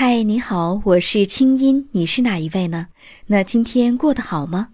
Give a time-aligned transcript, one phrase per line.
[0.00, 2.86] 嗨，你好，我是清音，你是哪一位呢？
[3.26, 4.68] 那今天过得好吗？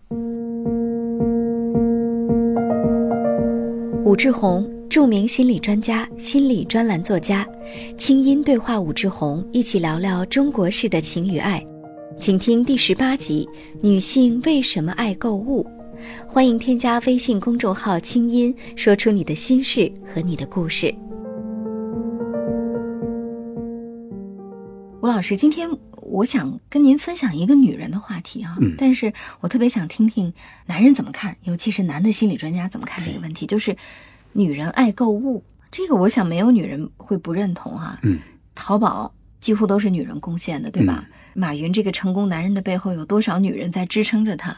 [4.04, 7.48] 武志红，著名心理专家、心理专栏作家，
[7.96, 11.64] 清音对话武志红，一起聊聊中国式的情与爱，
[12.20, 13.48] 请听第十八集：
[13.80, 15.66] 女性为什么爱购物？
[16.28, 20.94] 欢迎添加微信公众号“清音”，说出你的心事和你的故事。
[25.04, 25.68] 吴老师，今天
[26.00, 30.32] 我想跟您分享一个女人的话题啊，嗯但是我特别想听听
[30.64, 33.76] 男人怎么看，尤其是男的心理专家怎么看这个问题，就是
[34.32, 38.18] 女人爱购物，这个我想没有女人会不认同哈、嗯，
[38.54, 41.06] 淘宝几乎都是女人贡献的，对吧？
[41.34, 44.56] 马云这个成功男人的背后有多少女人在支撑着他？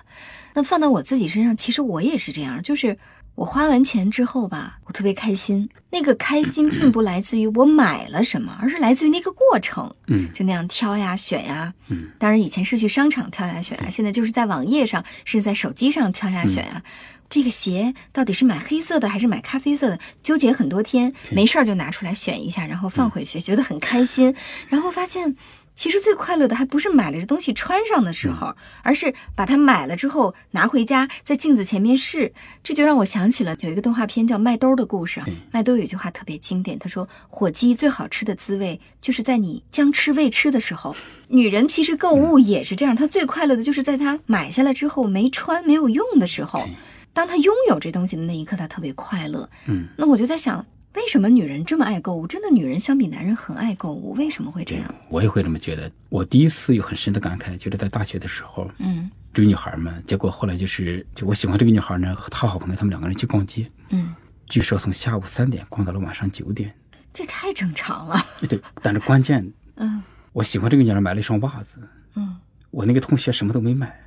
[0.54, 2.96] 那放到我自己身上，其实我也是这样，就是
[3.36, 5.68] 我花完钱之后吧，我特别开心。
[5.90, 9.94] 那个开心 并不来自于我买了什么，而是来自于那个过程。
[10.08, 11.72] 嗯就那样挑呀选呀。
[11.88, 16.82] 嗯，当然以前是去商场挑呀选呀，现在就是在网页上，甚至在手机上挑呀选呀。
[17.28, 19.98] 这个鞋到底是买黑色的还是买咖啡色的？
[20.22, 24.34] 纠结很多天，没事儿就拿出来选一下，然后放回去，觉得很开心。
[24.68, 25.36] 然后发现，
[25.76, 32.32] 其实最快乐的还不是买了这东西穿上的时候，而是把它买了之后拿回家，在镜子前面试。
[32.64, 35.20] 这就让我想起了有一个动画片叫《麦兜的故事》。
[35.52, 40.96] 麦兜有一句话特别经典，他说：“火鸡最好吃的滋味，就是在你将吃未吃的时候。”
[41.28, 46.74] 女人其实购物也是这样，她最快乐的就是在她买下来之后没穿、没有用的时候对，
[47.12, 49.48] 当她拥有这东西的那一刻，她特别快乐。
[49.66, 50.64] 嗯，那我就在想，
[50.96, 52.26] 为什么女人这么爱购物？
[52.26, 55.90] 真的，女人相比男人很爱购物，为什么会这样？，我也会这么觉得。
[56.08, 64.14] 我第一次有很深的感慨，就是在大学的时候嗯追女孩嘛，结果后来就是，就我喜欢这个女孩呢，和她好朋友他们两个人去逛街，嗯，
[64.46, 66.74] 据说从下午三点逛到了晚上九点。
[67.12, 68.16] 这太正常了。
[68.48, 69.46] 对，但是关键，
[69.76, 70.02] 嗯
[70.32, 71.76] 我喜欢这个女孩买了一双袜子，
[72.14, 72.36] 嗯
[72.70, 74.05] 我那个同学什么都没买，嗯，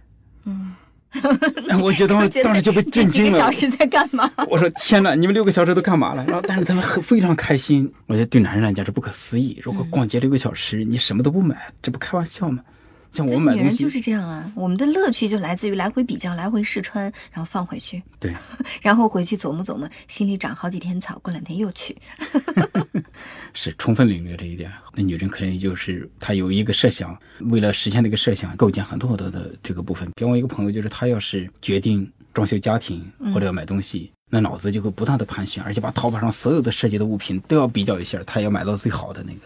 [1.81, 3.51] 我觉得我当时就被震惊了这几个小。
[3.51, 4.29] 时在干嘛？
[4.47, 6.23] 我说天哪，你们六个小时都干嘛了？
[6.25, 7.91] 然后，但是他们很非常开心。
[8.07, 9.59] 我觉得对男人来讲是不可思议。
[9.63, 12.61] 如果逛街六个小时，你什么都不买，这不开玩笑吗？
[13.11, 14.51] 像我对，买，女人就是这样啊。
[14.55, 18.33] 我们的乐趣就来自于来回比较、来回试穿，然后放回去，对，
[18.81, 21.95] 然后回去琢磨琢磨，心里长好几天草，过两天又去。
[23.53, 24.71] 是充分领略这一点。
[24.93, 30.07] 那女人可能就是她有一个设想，为了实现这个设想，构建很多很多的这个部分。
[30.15, 39.41] 比方我一个朋友，就是他要是决定装修家庭或者要买东西，那脑子就会不断的盘旋，而且把淘宝上所有的设计的物品都要比较一下，他要买到最好的那个。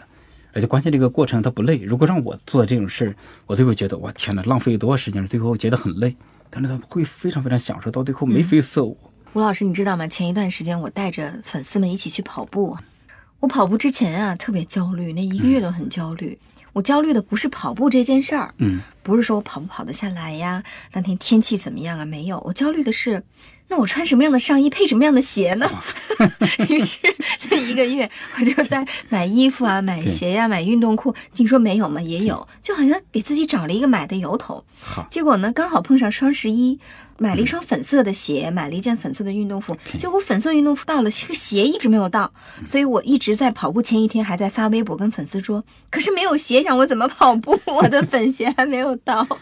[0.54, 1.78] 而且关键这个过程它不累。
[1.80, 3.16] 如果让我做这种事儿，
[3.48, 6.16] 我就会觉得我天呐，浪费多少时间，最后觉得很累。
[6.50, 8.96] 但是他会非常非常享受，到最后眉飞色舞。
[9.34, 10.08] 吴老师，你知道吗？
[10.08, 12.78] 前一段时间我带着粉丝们一起去跑步，
[13.40, 16.38] 我跑步之前啊特别焦虑，那一个月都很焦虑。
[16.74, 22.06] 我焦虑的不是跑步这件事儿，嗯，不是说我跑不跑得下来呀，当天天气怎么样啊？
[22.06, 23.24] 没有，我焦虑的是，
[23.70, 25.70] 那我穿什么样的上衣配什么样的鞋呢？
[26.70, 27.00] 于是
[27.40, 31.16] 这一个月我就在买衣服啊、买鞋呀、买运动裤。
[31.38, 32.02] 你说没有吗？
[32.02, 34.64] 也有，就好像给自己找了一个买的由头。
[34.80, 36.80] 好，结果呢，刚好碰上双十一，
[37.24, 39.78] 买了一双粉色的鞋，买了一件粉色的运动服。
[39.98, 42.34] 结果粉色运动服到了，这个鞋一直没有到，
[42.66, 47.58] 所以我一直在跑步前一天还在发微博跟粉丝说，可是没有鞋，让我怎么跑步？
[47.66, 49.26] 我的粉鞋还没有到。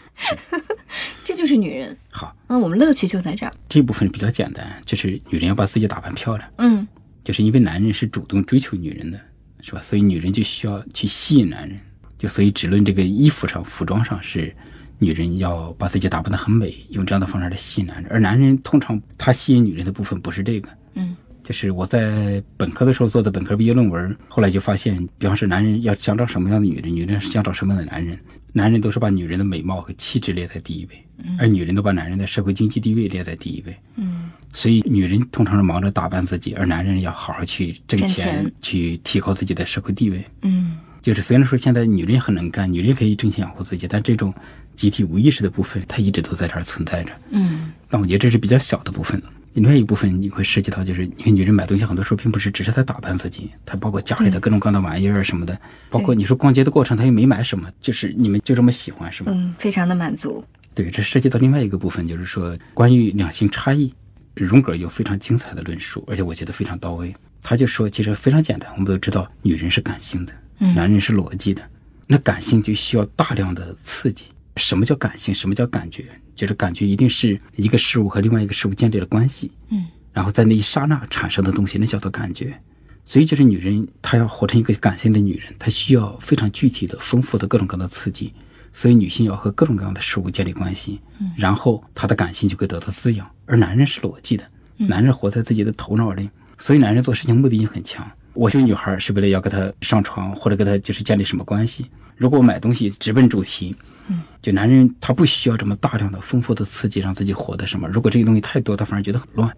[1.24, 3.52] 这就是女人，好，嗯，我们乐趣就在这儿。
[3.68, 6.48] 这部分比较简单，就是女人要把自己打扮漂亮。
[6.58, 6.86] 嗯
[7.24, 9.20] 就是因为男人是主动追求女人的，
[9.60, 9.80] 是吧？
[9.82, 11.80] 所以女人就需要去吸引男人。
[12.18, 14.54] 就所以只论这个衣服上、服装上是
[15.02, 18.06] 女人要把自己打扮得很美，用这样的方式来吸引男人。
[18.10, 21.16] 而男人通常他吸引女人的部分不是这个，嗯。
[21.42, 28.16] 就是我在本科的时候做的本科毕业论文，后来就发现，比方说男人要想找什么样的女人，女人想找什么样的男人，
[28.52, 31.04] 男人都是把女人的美貌和气质列在第一位，
[31.40, 33.76] 而女人都把男人的社会经济地位列在第一位。
[33.96, 34.30] 嗯。
[34.52, 40.24] 所以女人通常是忙着打扮自己，而男人要好好去挣挣钱，去提高自己的社会地位。
[40.42, 40.78] 嗯。
[41.02, 44.32] 就是虽然说现在女人也很能干，女人可以挣钱养活自己，但这种
[44.76, 47.12] 集体无意识的部分，它一直都在这儿存在着。
[47.30, 49.22] 嗯但我觉得这是比较小的部分。
[49.54, 55.58] 另外一部分你会涉及到，就是你看女人买东西，很多时候并不是只是在打扮自己，她包括家里的各种各样的玩意儿什么的，
[55.90, 59.30] 包括你说逛街的过程，她又没买什么，就是你们就这么喜欢是吧？
[59.34, 60.42] 嗯，非常的满足。
[60.74, 63.92] 对，这涉及到另外一个部分，就是说关于两性差异，
[64.34, 67.14] 荣格有非常精彩的论述，而且我觉得非常到位。
[67.42, 71.62] 他就说，其实非常简单，我们都知道，女人是感性的，嗯男人是逻辑的。
[72.06, 74.24] 那感性就需要大量的刺激。
[74.56, 75.34] 什么叫感性？
[75.34, 76.04] 什么叫感觉？
[76.34, 82.58] 就是感觉一定是一个事物和另外一个事物建立了关系，嗯然后在那一刹那产生的东西，那叫做感觉。
[83.04, 88.32] 所以就是女人她要活成一个感性的女人，她需要非常具体的、丰富的各种各样的刺激。
[88.72, 93.28] 所以女性要和各种各样的事物建立关系，嗯然后她的感性就会得到滋养。
[93.46, 94.44] 而男人是逻辑的，
[94.76, 98.10] 男人活在自己的头脑里，所以男人做事情目的性很强。
[98.34, 101.86] 我追女孩是为了要跟她上床，或者跟她就是建立什么关系。
[102.16, 103.74] 如果我买东西直奔主题，
[104.08, 107.88] 嗯，就男人他不需要这么大量的丰富的刺激让自己活得什么。
[107.88, 109.50] 如果这个东西太多，他反而觉得很乱。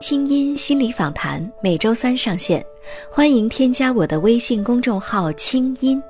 [0.00, 2.64] 清音心理访谈每周三上线，
[3.10, 6.00] 欢迎添加我的微信公众号“清音”。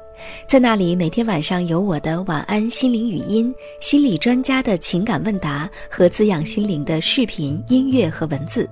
[0.47, 8.69] 在那里，每天晚上有我的晚安心灵语音、心理专家的情感问答和滋养心灵的视频、音乐和文字。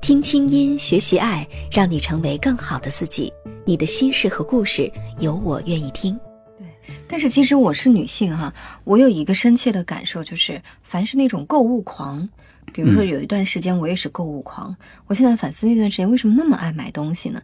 [0.00, 3.32] 听清音，学习爱，让你成为更好的自己。
[3.64, 6.18] 你的心事和故事，有我愿意听。
[6.58, 6.66] 对，
[7.08, 8.52] 但是其实我是女性哈，
[8.84, 12.28] 我有一个深切的感受，就是凡是那种购物狂，
[12.72, 14.76] 比如说有一段时间我也是购物狂，
[15.06, 17.42] 我现在反思那段时间为什么那么爱买东西呢？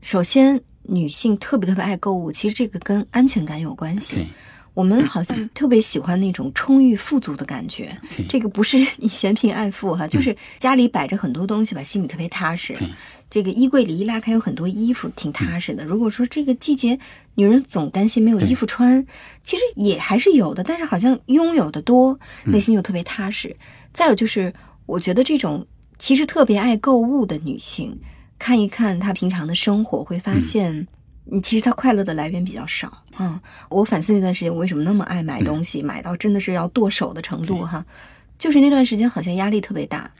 [0.00, 0.60] 首先。
[0.82, 4.26] 女性特别特别爱购物，其实这个跟安全感有关系。
[4.74, 7.96] 我们好像特别喜欢那种充裕富足的感觉。
[8.28, 12.76] 这个不是你嫌贫爱富哈，就是家里摆着很多东西吧，心里特别踏实。
[13.28, 15.84] 这个衣柜里一拉开有很多衣服，挺踏实的。
[15.84, 16.98] 如果说这个季节
[17.34, 19.06] 女人总担心没有衣服穿，
[19.42, 23.54] 其实也还是有的，但是好像拥有的多，内心就特别踏实。
[23.92, 24.52] 再有就是，
[24.86, 25.66] 我觉得这种
[25.98, 27.96] 其实特别爱购物的女性。
[28.38, 30.86] 看一看她平常的生活，会发现，
[31.30, 33.40] 嗯，其实他快乐的来源比较少啊。
[33.68, 37.84] 我反思那段时间，我为什么那么爱买东西，买到真的是要剁手的程度哈。
[38.38, 40.10] 就是那段时间好像压力特别大，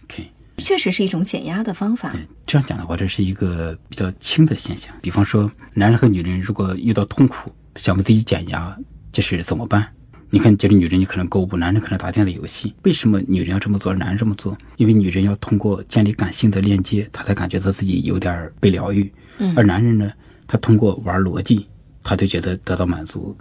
[0.59, 2.15] 确实是一种减压的方法。
[2.47, 4.95] 这样讲的话，这是一个比较轻的现象。
[5.01, 8.77] 比方说，男人和女人如果遇到痛苦，想为自己减压，
[9.11, 9.89] 这是怎么办？
[10.29, 12.75] 你看，就是女人你可能购物，男人可能打电子游戏。
[12.83, 14.57] 为什么女人要这么做，男人这么做？
[14.77, 19.11] 因为女人要通过建立感性的链接，她才感觉到自己有点被疗愈。
[19.39, 20.13] 嗯，而男人呢，
[20.51, 21.69] 他通过玩逻辑，
[22.03, 23.37] 他就觉得得到满足。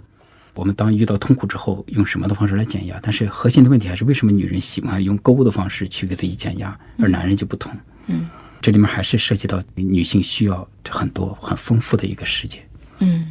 [0.54, 3.00] 我们当遇到痛苦之后，用什么的方式来减压？
[3.02, 7.72] 但是核心的问题还是为什么女人喜欢用购物的方式去给自己减压，而男人就不同？
[8.06, 8.28] 嗯，
[8.60, 12.64] 这里面还是涉及到女性需要很多很丰富的一个世界。
[13.00, 13.26] 嗯，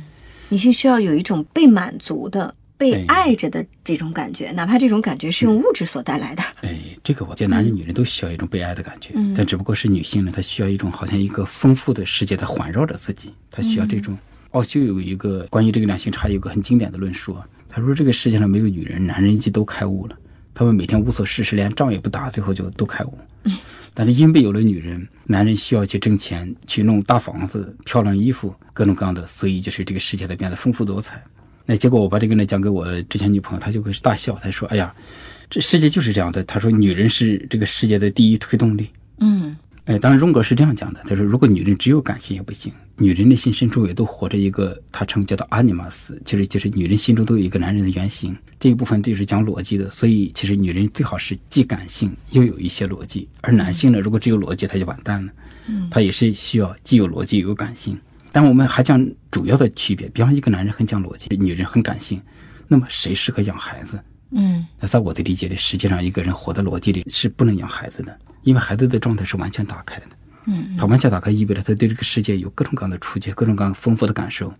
[0.50, 2.54] 女性需要有一种被满足的。
[2.80, 6.42] 被爱着的这种感觉，哪怕这种感觉是用物质所带来的。
[6.62, 14.18] 哎，这个我觉得男人女人都需要一种被爱的感觉，但只不过是女性呢，她需要一种好像一个丰富的世界在环绕着自己，她需要这种。
[14.52, 17.38] 奥修有一个关于这个两性差异有个很经典的论述，
[17.68, 20.18] 他说这个世界上没有女人，男人一直都开悟了，
[20.56, 23.14] 他们每天无所事事，连仗也不打，最后就都开悟。
[23.94, 31.22] 但是因为有了女人，男人需要去挣钱，去弄大房子、漂亮衣服，各种各样的，所以就是这个世界在变得丰富多彩。
[31.70, 34.92] 那结果我把这个呢讲给我之前女朋友，她就会大笑，她说：“哎呀，
[35.52, 38.90] 这世界就是这样的。”她说：“女人是这个世界的第一推动力。”
[39.22, 39.56] 嗯，
[39.86, 41.00] 哎，当然荣格是这样讲的。
[41.08, 48.36] 他说：“如果女人只有感性也不行，女人内心深处也都活着一个，他称叫做阿尼玛斯，其实就是女人心中都有一个男人的原型。
[48.60, 55.32] 这一部分就是讲逻辑的，所以其实女人最好是既感性又有一些逻辑，而男性呢，如果只有逻辑，他就完蛋了。
[55.68, 57.96] 嗯，他也是需要既有逻辑又有感性。”
[58.32, 62.22] 但我们还讲主要的区别，比方一个男人很讲逻辑，女人很感性，
[62.68, 64.00] 那么谁适合养孩子？
[64.32, 70.04] 嗯，那在我的理解里，实际上一个人活在逻辑里是不能养孩子的，因为孩子的状态是完全打开的。
[70.46, 74.54] 嗯，他完全打开意味着他对这个世界有各种各样的触觉，各种各样丰富的感受。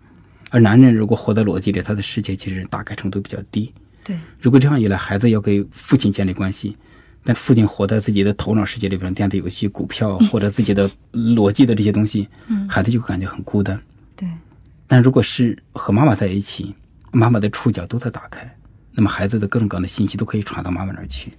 [0.50, 3.72] 而男人如果活在逻辑里，他的世界其实打开程度比较低。
[4.04, 6.76] 对，如果这样一来，孩子要跟父亲建立关系。
[7.30, 12.28] 但父亲活在自己的头脑世界里边，电子游戏、股票或者自己的逻辑的这些东西，
[12.68, 13.80] 孩子就感觉很孤单。
[14.16, 14.28] 对。
[14.88, 16.74] 但如果是和妈妈在一起，
[17.12, 18.52] 妈妈的触角都在打开，
[18.94, 21.32] 那么孩子的各种各样的信息都可以传到妈妈那儿去。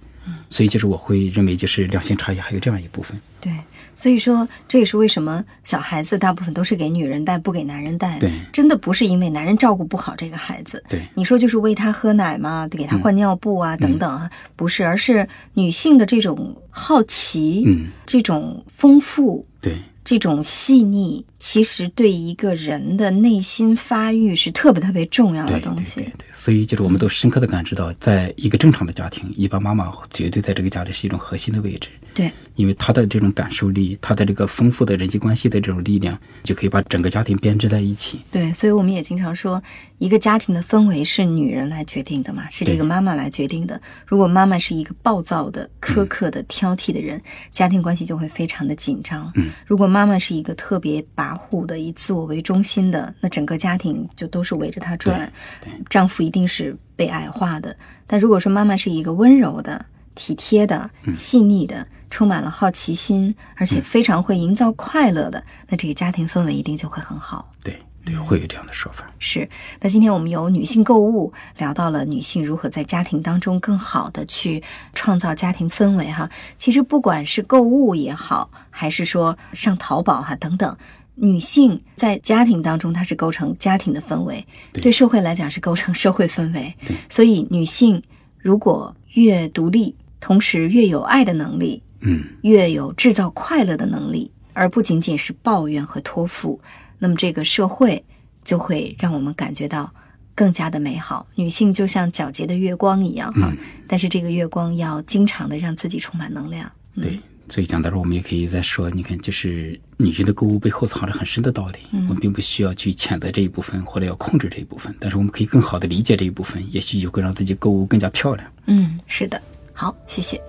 [0.49, 3.19] 所以就是我会认为，就是两性差异还有这样一部分。
[3.39, 3.51] 对。
[3.93, 8.17] 所以说，这也是为什么小孩子大部分都是给女人带，不给男人带。
[8.19, 10.81] 对，真的不是因为男人照顾不好这个孩子。
[10.87, 12.65] 对，你说就是喂他喝奶嘛？
[12.67, 19.75] 得给他换尿布啊，等等啊，不是，而是女性的这种好奇，嗯，这种丰富，对。
[20.03, 25.97] 这种细腻，其实对一个人的内心发育是特别特别重要的东西。
[25.97, 31.87] 对对对，所以就是我们都深刻的感知到，在一个正常的家庭，一般妈妈绝对在这个家里是一种核心的位置。
[32.15, 38.19] 对，因为她的这种感受力，她的这个丰富的人际关系的这种力量，就可以把整个家庭编织在一起。
[38.31, 39.61] 对，所以我们也经常说，
[39.99, 43.79] 一个家庭的氛围是女人来决定的嘛，是这个妈妈来决定的。
[44.07, 47.21] 如果妈妈是一个暴躁的、苛刻的、挑剔的人，
[47.53, 49.31] 家庭关系就会非常的紧张。
[49.35, 55.31] 嗯，如果妈妈是一个特别跋扈的、以自我为中心的，那整个家庭就都是围着她转。
[55.63, 57.75] 对，丈夫一定是被矮化的。
[58.07, 59.85] 但如果说妈妈是一个温柔的、
[60.15, 67.51] 体贴的、细腻的，充满了好奇心，而且非常会营造快乐的，那这个家庭氛围一定就会很好。
[67.63, 69.09] 对对，会有这样的说法。
[69.19, 69.47] 是，
[69.79, 74.61] 那今天我们由女性购物聊到了女性如何在家庭当中更好的去
[74.95, 76.27] 创造家庭氛围哈。
[76.57, 80.75] 其实不管是购物也好，还是说上淘宝哈等等，
[81.15, 86.95] 女性在家庭当中它是构成家庭的氛围，对对社会来讲是构成社会氛围对。
[87.09, 88.01] 所以女性
[88.37, 96.59] 如果越独立，同时越有爱的能力，嗯，越有制造快乐的能力，而不仅仅是抱怨和托付，
[96.97, 98.03] 那么这个社会
[98.43, 99.93] 就会让我们感觉到
[100.33, 101.27] 更加的美好。
[101.35, 106.71] 女性就像皎洁的月光一样哈，嗯但是这个月光要经常的让自己充满能量。
[106.95, 107.19] 嗯对。
[107.51, 111.79] 所以讲到这儿，我们也可以再说，你看，就是女性的购物背后藏着很深的道理。
[111.91, 118.47] 嗯我们并不需要去谴责这一部分，或者要控制这一部分，但是我们可以更好的理解这一部分，也许就会让自己购物更加漂亮。
[118.67, 119.39] 嗯，是的。
[119.73, 120.41] 好，谢谢。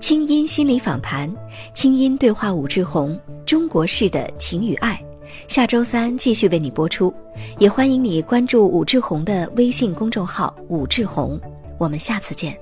[0.00, 1.32] 清音心理访谈，
[1.72, 3.16] 清音对话武志红，
[3.46, 5.00] 中国式的情与爱，
[5.46, 7.14] 下周三继续为你播出。
[7.60, 11.40] 也欢迎你关注武志红的微信公众号“武志红”，
[11.78, 12.61] 我们下次见。